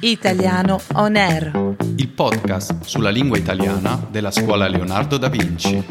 Italiano 0.00 0.80
On 0.94 1.16
Air. 1.16 1.74
il 1.96 2.08
podcast 2.08 2.84
sulla 2.84 3.10
lingua 3.10 3.38
italiana 3.38 4.06
della 4.10 4.30
scuola 4.30 4.68
Leonardo 4.68 5.16
da 5.16 5.28
Vinci. 5.28 5.82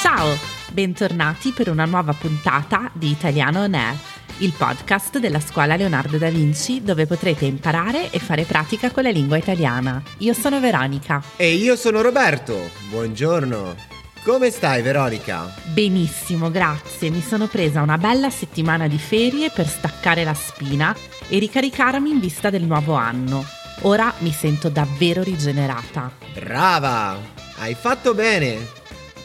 Ciao, 0.00 0.36
bentornati 0.72 1.50
per 1.52 1.68
una 1.68 1.84
nuova 1.84 2.12
puntata 2.12 2.90
di 2.94 3.10
Italiano 3.10 3.62
On 3.62 3.74
Air, 3.74 3.96
il 4.38 4.52
podcast 4.56 5.18
della 5.18 5.40
scuola 5.40 5.76
Leonardo 5.76 6.18
da 6.18 6.30
Vinci 6.30 6.82
dove 6.82 7.06
potrete 7.06 7.44
imparare 7.44 8.10
e 8.10 8.18
fare 8.18 8.44
pratica 8.44 8.90
con 8.90 9.04
la 9.04 9.10
lingua 9.10 9.36
italiana. 9.36 10.02
Io 10.18 10.32
sono 10.34 10.58
Veronica. 10.60 11.22
E 11.36 11.52
io 11.54 11.76
sono 11.76 12.00
Roberto. 12.00 12.70
Buongiorno. 12.90 13.91
Come 14.24 14.50
stai, 14.50 14.82
Veronica? 14.82 15.52
Benissimo, 15.74 16.48
grazie. 16.48 17.10
Mi 17.10 17.20
sono 17.20 17.48
presa 17.48 17.82
una 17.82 17.98
bella 17.98 18.30
settimana 18.30 18.86
di 18.86 18.96
ferie 18.96 19.50
per 19.50 19.66
staccare 19.66 20.22
la 20.22 20.32
spina 20.32 20.94
e 21.28 21.40
ricaricarmi 21.40 22.08
in 22.08 22.20
vista 22.20 22.48
del 22.48 22.62
nuovo 22.62 22.94
anno. 22.94 23.44
Ora 23.80 24.14
mi 24.18 24.30
sento 24.30 24.68
davvero 24.68 25.24
rigenerata. 25.24 26.12
Brava! 26.34 27.18
Hai 27.56 27.74
fatto 27.74 28.14
bene. 28.14 28.58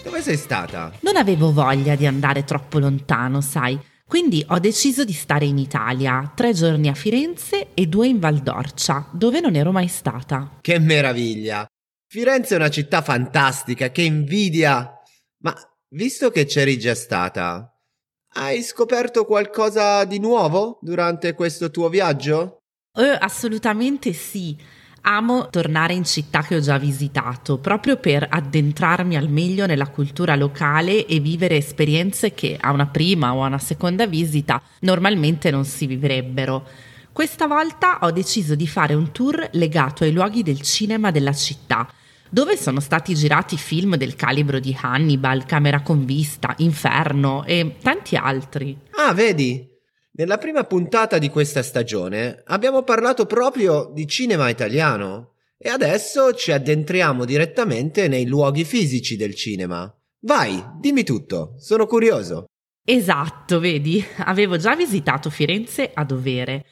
Dove 0.04 0.24
sei 0.24 0.36
stata? 0.36 0.92
Non 1.02 1.16
avevo 1.16 1.54
voglia 1.54 1.96
di 1.96 2.08
andare 2.08 2.44
troppo 2.44 2.80
lontano, 2.80 3.40
sai, 3.40 3.80
quindi 4.04 4.44
ho 4.48 4.58
deciso 4.58 5.06
di 5.06 5.14
stare 5.14 5.46
in 5.46 5.60
Italia, 5.60 6.32
tre 6.34 6.54
giorni 6.54 6.88
a 6.88 6.96
Firenze 6.96 7.68
e 7.76 7.86
due 7.86 8.08
in 8.08 8.18
Val 8.18 8.40
d'Orcia, 8.40 9.10
dove 9.12 9.42
non 9.42 9.54
ero 9.54 9.72
mai 9.72 9.88
stata. 9.88 10.58
Che 10.60 10.80
meraviglia! 10.80 11.68
Firenze 12.10 12.54
è 12.54 12.58
una 12.58 12.70
città 12.70 13.02
fantastica, 13.02 13.90
che 13.92 14.02
invidia! 14.02 14.97
Ma 15.40 15.56
visto 15.90 16.32
che 16.32 16.46
c'eri 16.46 16.80
già 16.80 16.96
stata, 16.96 17.72
hai 18.34 18.64
scoperto 18.64 19.26
qualcosa 19.26 20.04
di 20.06 20.20
nuovo 20.20 20.80
durante 20.82 21.34
questo 21.34 21.70
tuo 21.70 21.90
viaggio? 21.90 22.64
Eh, 22.94 23.18
assolutamente 23.20 24.14
sì. 24.14 24.58
Amo 25.02 25.50
tornare 25.50 25.94
in 25.94 26.04
città 26.04 26.42
che 26.42 26.56
ho 26.56 26.60
già 26.60 26.78
visitato, 26.78 27.60
proprio 27.60 27.98
per 27.98 28.28
addentrarmi 28.30 29.16
al 29.16 29.30
meglio 29.30 29.66
nella 29.66 29.88
cultura 29.88 30.36
locale 30.36 31.06
e 31.06 31.20
vivere 31.20 31.56
esperienze 31.56 32.34
che 32.34 32.58
a 32.60 32.72
una 32.72 32.88
prima 32.88 33.34
o 33.34 33.44
a 33.44 33.48
una 33.48 33.60
seconda 33.60 34.06
visita 34.06 34.62
normalmente 34.82 35.50
non 35.50 35.64
si 35.64 35.86
vivrebbero. 35.86 36.68
Questa 37.14 37.48
volta 37.48 38.00
ho 38.02 38.12
deciso 38.12 38.54
di 38.54 38.68
fare 38.68 38.96
un 38.96 39.12
tour 39.12 39.48
legato 39.54 40.04
ai 40.04 40.12
luoghi 40.12 40.44
del 40.44 40.62
cinema 40.62 41.10
della 41.10 41.34
città, 41.34 41.90
dove 42.30 42.58
sono 42.58 42.80
stati 42.80 43.14
girati 43.14 43.58
film 43.58 43.96
del 43.96 44.16
calibro 44.16 44.60
di 44.60 44.76
Hannibal, 44.80 45.46
Camera 45.46 45.82
con 45.82 46.06
vista, 46.06 46.54
Inferno 46.58 47.44
e 47.46 47.76
tanti 47.82 48.16
altri. 48.16 48.78
Ah, 48.92 49.14
vedi? 49.14 49.68
Nella 50.12 50.38
prima 50.38 50.64
puntata 50.64 51.18
di 51.20 51.30
questa 51.30 51.62
stagione 51.62 52.42
abbiamo 52.46 52.82
parlato 52.84 53.26
proprio 53.26 53.92
di 53.94 54.08
cinema 54.08 54.50
italiano 54.50 55.34
e 55.58 55.70
adesso 55.70 56.34
ci 56.34 56.52
addentriamo 56.52 57.26
direttamente 57.26 58.08
nei 58.08 58.26
luoghi 58.26 58.64
fisici 58.64 59.16
del 59.16 59.36
cinema. 59.36 59.92
Vai, 60.22 60.64
dimmi 60.80 61.04
tutto, 61.04 61.56
sono 61.58 61.86
curioso. 61.86 62.46
Esatto, 62.84 63.60
vedi, 63.60 64.04
avevo 64.20 64.58
già 64.58 64.76
visitato 64.76 65.30
Firenze 65.30 65.92
a 65.94 66.04
dovere, 66.04 66.66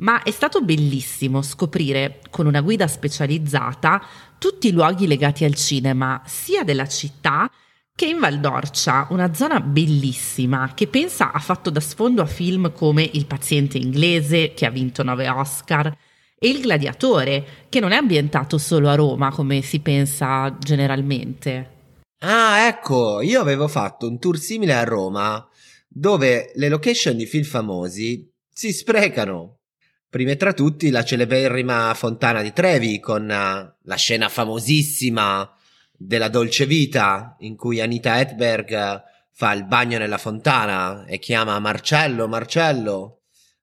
ma 0.00 0.22
è 0.22 0.30
stato 0.30 0.60
bellissimo 0.60 1.42
scoprire 1.42 2.20
con 2.30 2.46
una 2.46 2.60
guida 2.60 2.86
specializzata 2.86 4.02
tutti 4.38 4.68
i 4.68 4.72
luoghi 4.72 5.06
legati 5.06 5.44
al 5.44 5.54
cinema, 5.54 6.22
sia 6.26 6.64
della 6.64 6.86
città 6.86 7.50
che 7.94 8.06
in 8.06 8.18
Val 8.18 8.40
d'Orcia, 8.40 9.08
una 9.10 9.34
zona 9.34 9.60
bellissima 9.60 10.72
che 10.74 10.86
pensa 10.86 11.32
ha 11.32 11.38
fatto 11.38 11.68
da 11.68 11.80
sfondo 11.80 12.22
a 12.22 12.26
film 12.26 12.72
come 12.72 13.08
Il 13.12 13.26
paziente 13.26 13.76
inglese, 13.76 14.54
che 14.54 14.64
ha 14.64 14.70
vinto 14.70 15.02
nove 15.02 15.28
Oscar, 15.28 15.94
e 16.38 16.48
Il 16.48 16.62
gladiatore, 16.62 17.66
che 17.68 17.78
non 17.78 17.92
è 17.92 17.96
ambientato 17.96 18.56
solo 18.56 18.88
a 18.88 18.94
Roma 18.94 19.30
come 19.30 19.60
si 19.60 19.80
pensa 19.80 20.56
generalmente. 20.58 21.78
Ah, 22.20 22.66
ecco, 22.68 23.20
io 23.20 23.38
avevo 23.38 23.68
fatto 23.68 24.08
un 24.08 24.18
tour 24.18 24.38
simile 24.38 24.72
a 24.72 24.84
Roma, 24.84 25.46
dove 25.86 26.52
le 26.54 26.68
location 26.70 27.18
di 27.18 27.26
film 27.26 27.44
famosi 27.44 28.26
si 28.50 28.72
sprecano. 28.72 29.59
Prime 30.10 30.36
tra 30.36 30.52
tutti 30.52 30.90
la 30.90 31.04
celeberrima 31.04 31.94
Fontana 31.94 32.42
di 32.42 32.52
Trevi 32.52 32.98
con 32.98 33.22
uh, 33.22 33.72
la 33.84 33.94
scena 33.94 34.28
famosissima 34.28 35.48
della 35.96 36.26
Dolce 36.26 36.66
Vita 36.66 37.36
in 37.38 37.54
cui 37.54 37.80
Anita 37.80 38.18
Hedberg 38.18 38.70
uh, 38.72 39.08
fa 39.30 39.52
il 39.52 39.64
bagno 39.66 39.98
nella 39.98 40.18
fontana 40.18 41.04
e 41.04 41.20
chiama 41.20 41.60
Marcello, 41.60 42.26
Marcello. 42.26 43.20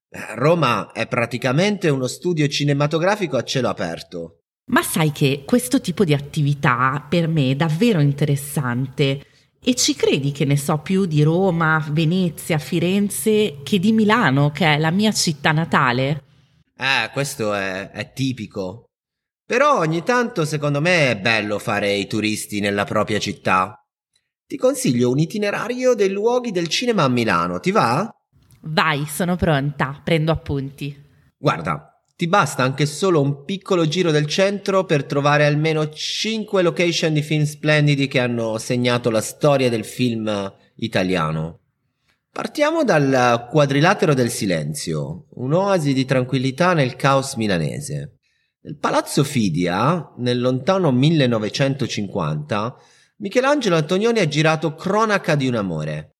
Eh, 0.08 0.36
Roma 0.36 0.90
è 0.92 1.06
praticamente 1.06 1.90
uno 1.90 2.06
studio 2.06 2.48
cinematografico 2.48 3.36
a 3.36 3.44
cielo 3.44 3.68
aperto. 3.68 4.44
Ma 4.70 4.80
sai 4.80 5.12
che 5.12 5.42
questo 5.44 5.82
tipo 5.82 6.04
di 6.04 6.14
attività 6.14 7.04
per 7.06 7.28
me 7.28 7.50
è 7.50 7.56
davvero 7.56 8.00
interessante 8.00 9.22
e 9.62 9.74
ci 9.74 9.94
credi 9.94 10.32
che 10.32 10.46
ne 10.46 10.56
so 10.56 10.78
più 10.78 11.04
di 11.04 11.22
Roma, 11.22 11.84
Venezia, 11.90 12.56
Firenze 12.56 13.58
che 13.62 13.78
di 13.78 13.92
Milano, 13.92 14.50
che 14.50 14.64
è 14.76 14.78
la 14.78 14.90
mia 14.90 15.12
città 15.12 15.52
natale? 15.52 16.22
Eh, 16.80 17.10
questo 17.12 17.54
è, 17.54 17.90
è 17.90 18.12
tipico. 18.12 18.90
Però 19.44 19.78
ogni 19.78 20.04
tanto 20.04 20.44
secondo 20.44 20.80
me 20.80 21.10
è 21.10 21.18
bello 21.18 21.58
fare 21.58 21.92
i 21.94 22.06
turisti 22.06 22.60
nella 22.60 22.84
propria 22.84 23.18
città. 23.18 23.82
Ti 24.46 24.56
consiglio 24.56 25.10
un 25.10 25.18
itinerario 25.18 25.94
dei 25.94 26.10
luoghi 26.10 26.52
del 26.52 26.68
cinema 26.68 27.02
a 27.02 27.08
Milano, 27.08 27.58
ti 27.58 27.72
va? 27.72 28.08
Vai, 28.60 29.06
sono 29.06 29.34
pronta, 29.34 30.00
prendo 30.04 30.30
appunti. 30.30 30.96
Guarda, 31.36 32.00
ti 32.14 32.28
basta 32.28 32.62
anche 32.62 32.86
solo 32.86 33.20
un 33.20 33.44
piccolo 33.44 33.88
giro 33.88 34.10
del 34.10 34.26
centro 34.26 34.84
per 34.84 35.04
trovare 35.04 35.46
almeno 35.46 35.88
5 35.88 36.62
location 36.62 37.12
di 37.12 37.22
film 37.22 37.44
splendidi 37.44 38.06
che 38.06 38.20
hanno 38.20 38.58
segnato 38.58 39.10
la 39.10 39.20
storia 39.20 39.68
del 39.68 39.84
film 39.84 40.54
italiano. 40.76 41.57
Partiamo 42.38 42.84
dal 42.84 43.48
quadrilatero 43.50 44.14
del 44.14 44.30
silenzio, 44.30 45.26
un'oasi 45.30 45.92
di 45.92 46.04
tranquillità 46.04 46.72
nel 46.72 46.94
caos 46.94 47.34
milanese. 47.34 48.18
Nel 48.60 48.78
palazzo 48.78 49.24
Fidia, 49.24 50.12
nel 50.18 50.38
lontano 50.38 50.92
1950, 50.92 52.76
Michelangelo 53.16 53.74
Antonioni 53.74 54.20
ha 54.20 54.28
girato 54.28 54.76
Cronaca 54.76 55.34
di 55.34 55.48
un 55.48 55.56
amore. 55.56 56.18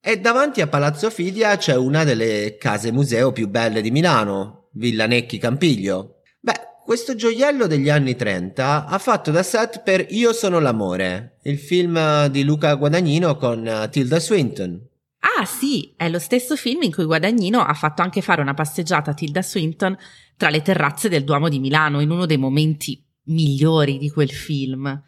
E 0.00 0.20
davanti 0.20 0.60
a 0.60 0.68
Palazzo 0.68 1.10
Fidia 1.10 1.56
c'è 1.56 1.74
una 1.74 2.04
delle 2.04 2.56
case 2.56 2.92
museo 2.92 3.32
più 3.32 3.48
belle 3.48 3.80
di 3.80 3.90
Milano, 3.90 4.68
Villa 4.74 5.06
Necchi 5.06 5.38
Campiglio. 5.38 6.20
Beh, 6.38 6.60
questo 6.84 7.16
gioiello 7.16 7.66
degli 7.66 7.90
anni 7.90 8.14
30 8.14 8.86
ha 8.86 8.98
fatto 8.98 9.32
da 9.32 9.42
set 9.42 9.82
per 9.82 10.06
Io 10.10 10.32
sono 10.32 10.60
l'amore, 10.60 11.38
il 11.42 11.58
film 11.58 12.26
di 12.26 12.44
Luca 12.44 12.72
Guadagnino 12.74 13.34
con 13.36 13.88
Tilda 13.90 14.20
Swinton. 14.20 14.92
Ah 15.36 15.44
sì, 15.46 15.92
è 15.96 16.08
lo 16.08 16.18
stesso 16.18 16.56
film 16.56 16.82
in 16.82 16.92
cui 16.92 17.04
Guadagnino 17.04 17.60
ha 17.60 17.74
fatto 17.74 18.02
anche 18.02 18.20
fare 18.20 18.40
una 18.40 18.54
passeggiata 18.54 19.10
a 19.10 19.14
Tilda 19.14 19.42
Swinton 19.42 19.96
tra 20.36 20.48
le 20.48 20.62
terrazze 20.62 21.08
del 21.08 21.24
Duomo 21.24 21.48
di 21.48 21.58
Milano 21.58 22.00
in 22.00 22.10
uno 22.10 22.26
dei 22.26 22.36
momenti 22.36 23.04
migliori 23.24 23.98
di 23.98 24.10
quel 24.10 24.30
film. 24.30 25.02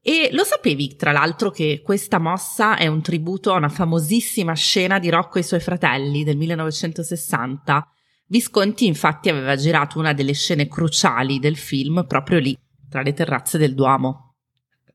E 0.00 0.30
lo 0.32 0.44
sapevi, 0.44 0.94
tra 0.94 1.12
l'altro, 1.12 1.50
che 1.50 1.82
questa 1.84 2.18
mossa 2.18 2.76
è 2.76 2.86
un 2.86 3.02
tributo 3.02 3.52
a 3.52 3.56
una 3.56 3.68
famosissima 3.68 4.54
scena 4.54 4.98
di 4.98 5.10
Rocco 5.10 5.38
e 5.38 5.40
i 5.40 5.44
suoi 5.44 5.60
fratelli 5.60 6.22
del 6.22 6.36
1960? 6.36 7.90
Visconti 8.28 8.86
infatti 8.86 9.28
aveva 9.28 9.56
girato 9.56 9.98
una 9.98 10.12
delle 10.12 10.32
scene 10.32 10.68
cruciali 10.68 11.38
del 11.38 11.56
film 11.56 12.04
proprio 12.06 12.38
lì, 12.38 12.56
tra 12.88 13.02
le 13.02 13.12
terrazze 13.14 13.58
del 13.58 13.74
Duomo. 13.74 14.36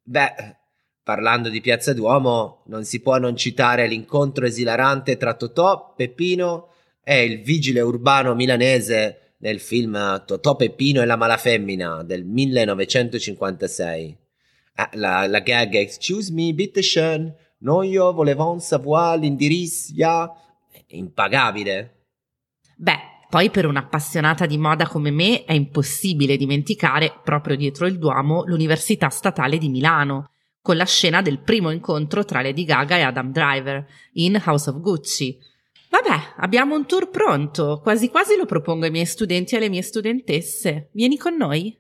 Beh, 0.02 0.61
parlando 1.04 1.50
di 1.50 1.62
Piazza 1.62 1.94
Duomo, 1.94 2.64
non 2.68 2.84
si 2.84 3.02
può 3.02 3.18
non 3.18 3.36
citare 3.36 3.88
l'incontro 3.88 4.46
esilarante 4.46 5.18
tra 5.18 5.34
Totò, 5.34 5.94
Peppino 5.96 6.70
e 7.04 7.24
il 7.24 7.42
vigile 7.42 7.82
urbano 7.82 8.36
milanese 8.36 9.36
nel 9.40 9.60
film 9.60 10.24
Totò, 10.26 10.56
Peppino 10.56 11.02
e 11.02 11.06
la 11.06 11.18
malafemmina 11.18 12.04
del 12.04 12.24
1956. 12.24 14.18
Ah, 14.76 14.90
la, 14.94 15.28
la 15.28 15.40
gag 15.40 15.74
Excuse 15.76 16.32
me, 16.32 16.54
bitte 16.54 16.82
schön, 16.82 17.34
noi 17.60 17.96
volevo 17.96 18.58
savoir 18.60 19.20
l'indirizzo? 19.20 19.94
Impagabile. 20.88 21.96
Beh, 22.78 23.00
poi 23.30 23.50
per 23.50 23.66
un'appassionata 23.66 24.46
di 24.46 24.58
moda 24.58 24.88
come 24.88 25.12
me 25.12 25.44
è 25.46 25.54
impossibile 25.54 26.38
dimenticare, 26.38 27.20
proprio 27.24 27.56
dietro 27.56 27.86
il 27.86 27.98
Duomo, 27.98 28.44
l'Università 28.46 29.10
Statale 29.10 29.58
di 29.58 29.70
Milano, 29.70 30.32
con 30.62 30.78
la 30.78 30.86
scena 30.86 31.22
del 31.22 31.40
primo 31.40 31.72
incontro 31.72 32.24
tra 32.24 32.42
Lady 32.42 32.64
Gaga 32.64 32.98
e 32.98 33.02
Adam 33.02 33.32
Driver 33.32 33.86
in 34.14 34.42
House 34.46 34.70
of 34.70 34.80
Gucci. 34.80 35.40
Vabbè, 35.90 36.36
abbiamo 36.38 36.76
un 36.76 36.86
tour 36.86 37.10
pronto, 37.10 37.80
quasi 37.82 38.10
quasi 38.10 38.38
lo 38.38 38.46
propongo 38.46 38.86
ai 38.86 38.92
miei 38.92 39.06
studenti 39.06 39.54
e 39.54 39.58
alle 39.58 39.70
mie 39.70 39.82
studentesse. 39.82 40.90
Vieni 40.94 41.18
con 41.18 41.36
noi? 41.36 41.78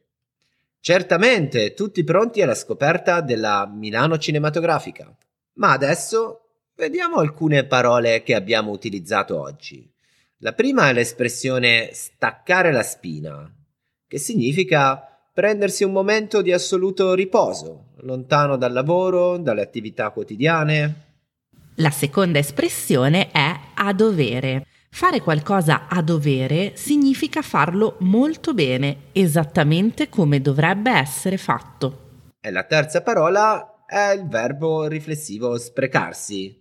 Certamente, 0.80 1.74
tutti 1.74 2.04
pronti 2.04 2.42
alla 2.42 2.56
scoperta 2.56 3.22
della 3.22 3.72
Milano 3.72 4.18
cinematografica. 4.18 5.16
Ma 5.54 5.72
adesso 5.72 6.50
vediamo 6.76 7.18
alcune 7.18 7.66
parole 7.66 8.24
che 8.24 8.34
abbiamo 8.34 8.72
utilizzato 8.72 9.40
oggi. 9.40 9.88
La 10.40 10.54
prima 10.54 10.90
è 10.90 10.94
l'espressione 10.94 11.92
staccare 11.94 12.72
la 12.72 12.82
spina, 12.82 13.50
che 14.08 14.18
significa 14.18 15.11
prendersi 15.34 15.84
un 15.84 15.92
momento 15.92 16.42
di 16.42 16.52
assoluto 16.52 17.14
riposo, 17.14 17.92
lontano 18.02 18.58
dal 18.58 18.74
lavoro, 18.74 19.38
dalle 19.38 19.62
attività 19.62 20.10
quotidiane. 20.10 21.10
La 21.76 21.90
seconda 21.90 22.40
espressione 22.40 23.32
è 23.32 23.58
a 23.76 23.94
dovere. 23.94 24.66
Fare 24.90 25.22
qualcosa 25.22 25.88
a 25.88 26.02
dovere 26.02 26.74
significa 26.76 27.42
farlo 27.42 27.96
molto 28.00 28.54
bene, 28.54 29.04
esattamente 29.14 30.10
come 30.10 30.42
dovrebbe 30.42 30.92
essere 30.92 31.38
fatto. 31.38 32.10
E 32.42 32.52
la 32.52 32.64
terza 32.64 33.02
parola 33.02 33.86
è 33.86 34.12
il 34.12 34.28
verbo 34.28 34.88
riflessivo 34.88 35.58
sprecarsi, 35.58 36.60